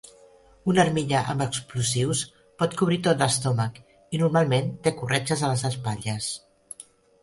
[0.71, 2.23] Una armilla amb explosius
[2.63, 3.79] pot cobrir tot l'estómac
[4.17, 6.37] i normalment té corretges a les espatlles.